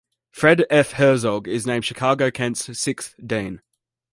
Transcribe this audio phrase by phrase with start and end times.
[0.31, 0.93] Fred F.
[0.93, 3.61] Herzog is named Chicago-Kent's sixth dean.